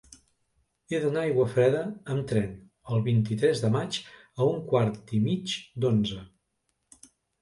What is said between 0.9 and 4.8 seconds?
He d'anar a Aiguafreda amb tren el vint-i-tres de maig a un